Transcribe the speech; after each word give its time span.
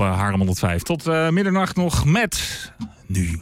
uh, 0.00 0.16
Haarlem 0.18 0.38
105. 0.38 0.82
Tot 0.82 1.06
uh, 1.06 1.28
middernacht 1.28 1.76
nog 1.76 2.04
met 2.04 2.72
nu 3.06 3.40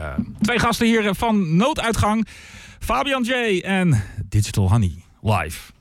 uh, 0.00 0.14
twee 0.40 0.58
gasten 0.58 0.86
hier 0.86 1.14
van 1.14 1.56
Nooduitgang. 1.56 2.26
Fabian 2.78 3.22
J. 3.22 3.60
en 3.60 4.02
Digital 4.28 4.70
Honey 4.70 4.92
live. 5.20 5.75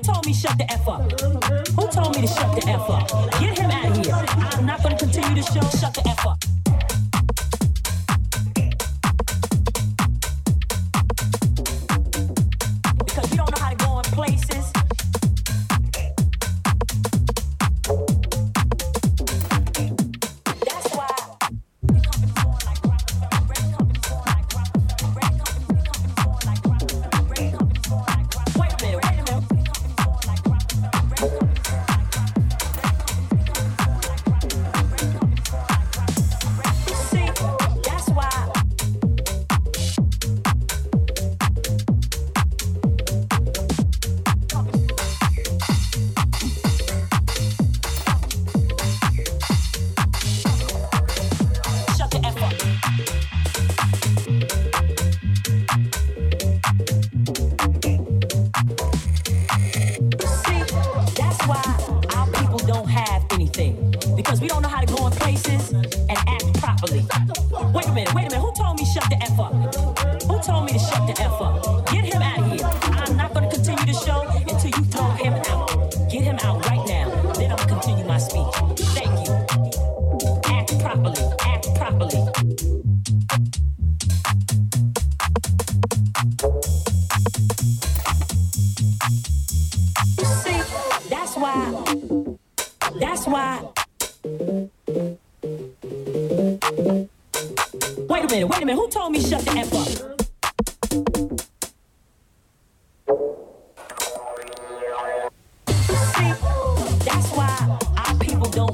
Who 0.00 0.12
told 0.14 0.26
me 0.26 0.32
shut 0.32 0.56
the 0.56 0.72
F 0.72 0.88
up? 0.88 1.12
Who 1.20 1.88
told 1.88 2.16
me 2.16 2.22
to 2.22 2.26
shut 2.26 2.56
the 2.56 2.66
F 2.70 2.88
up? 2.88 3.30
Get 3.38 3.58
him 3.58 3.70
out 3.70 3.90
of 3.90 4.06
here. 4.06 4.14
I'm 4.14 4.64
not 4.64 4.82
going 4.82 4.96
to 4.96 5.04
continue 5.04 5.34
this 5.34 5.52
show. 5.52 5.60
Shut 5.78 5.92
the 5.92 6.08
F 6.08 6.26
up. 6.26 6.49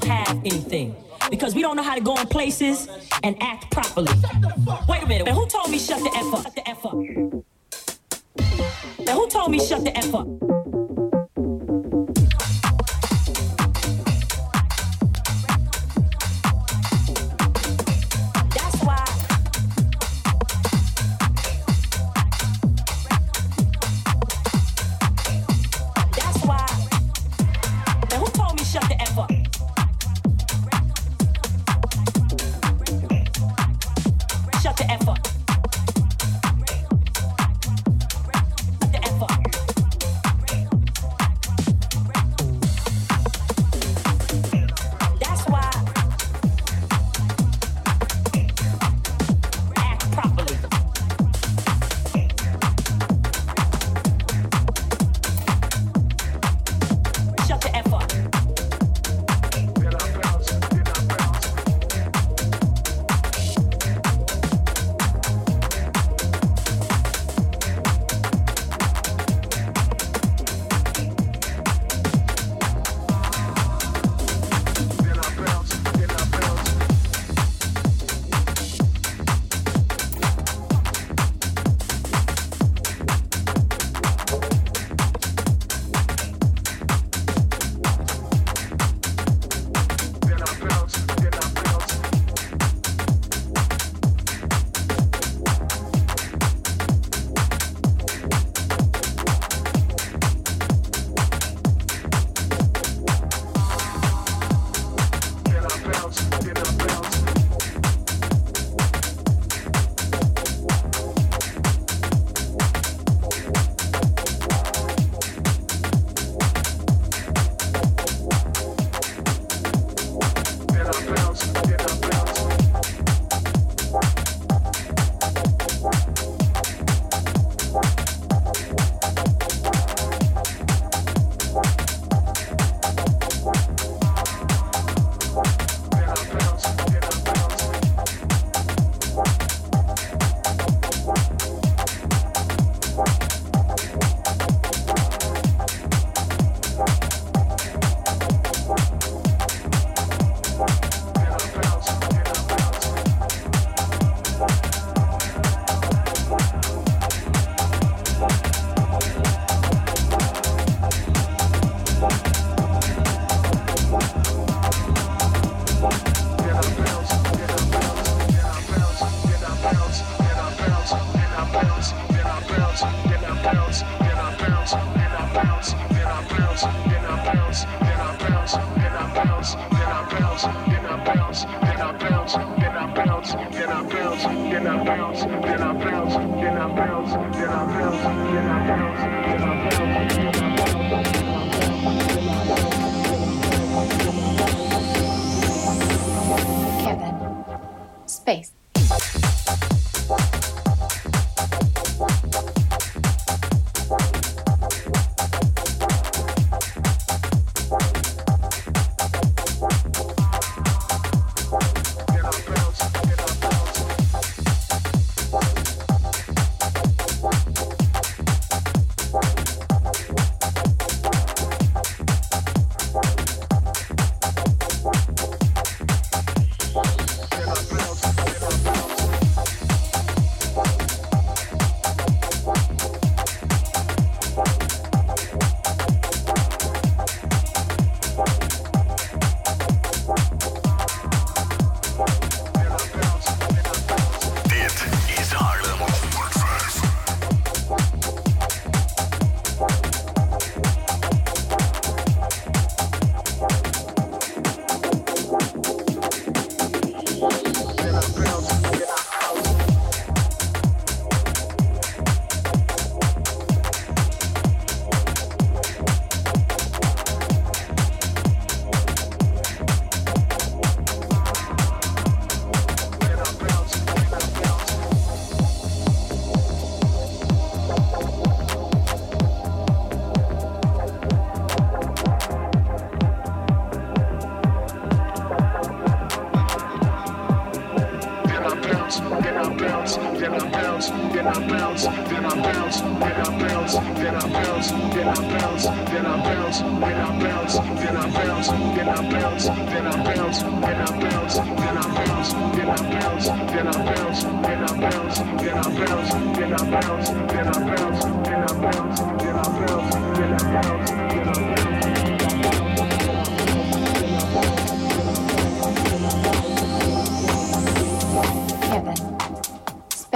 have 0.06 0.38
anything 0.44 0.94
because 1.30 1.54
we 1.54 1.62
don't 1.62 1.76
know 1.76 1.82
how 1.82 1.94
to 1.94 2.00
go 2.00 2.14
in 2.16 2.26
places 2.28 2.88
and 3.22 3.36
act 3.42 3.70
properly. 3.70 4.12
Wait 4.88 5.02
a 5.02 5.06
minute, 5.06 5.26
and 5.28 5.36
who 5.36 5.46
told 5.46 5.70
me 5.70 5.78
shut 5.78 5.98
the 6.00 6.10
F 6.14 6.34
up? 6.34 6.42
Shut 6.44 6.54
the 6.54 6.68
F 6.68 6.86
up. 6.86 6.94
Now 9.06 9.14
who 9.14 9.28
told 9.28 9.50
me 9.50 9.58
shut 9.58 9.84
the 9.84 9.96
F 9.96 10.14
up? 10.14 10.26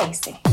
Facing. 0.00 0.49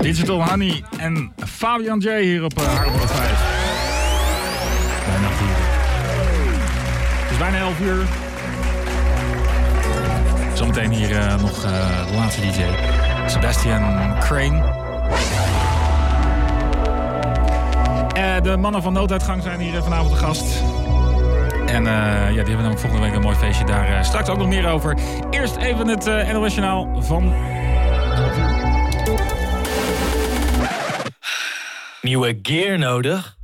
Digital 0.00 0.48
Honey 0.48 0.82
en 0.98 1.32
Fabian 1.46 1.98
J 1.98 2.22
hier 2.22 2.44
op 2.44 2.58
eh, 2.58 2.64
uh, 2.64 2.70
5. 2.70 2.84
Bijna 5.06 5.28
4. 5.28 5.46
Het 7.22 7.30
is 7.30 7.38
bijna 7.38 7.58
11 7.58 7.80
uur. 7.80 8.04
Zometeen 10.54 10.90
hier 10.90 11.18
eh, 11.18 11.40
nog 11.40 11.64
uh, 11.64 12.06
de 12.06 12.14
laatste 12.14 12.40
DJ. 12.40 12.62
Sebastian 13.26 14.14
Crane. 14.20 14.82
De 18.42 18.56
mannen 18.56 18.82
van 18.82 18.92
Nooduitgang 18.92 19.42
zijn 19.42 19.60
hier 19.60 19.82
vanavond 19.82 20.10
de 20.10 20.16
gast. 20.16 20.62
En 21.66 21.84
ja, 21.84 22.28
die 22.28 22.36
hebben 22.36 22.54
namelijk 22.56 22.80
volgende 22.80 23.06
week 23.06 23.14
een 23.14 23.22
mooi 23.22 23.36
feestje 23.36 23.64
daar. 23.64 24.04
Straks 24.04 24.28
ook 24.28 24.38
nog 24.38 24.48
meer 24.48 24.68
over. 24.68 24.96
Eerst 25.30 25.56
even 25.56 25.88
het 25.88 26.06
uh, 26.06 26.32
NOS 26.32 26.54
van 26.98 27.32
Nieuwe 32.04 32.38
gear 32.42 32.78
nodig? 32.78 33.36